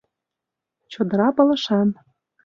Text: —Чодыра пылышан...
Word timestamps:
—Чодыра 0.91 1.29
пылышан... 1.35 1.89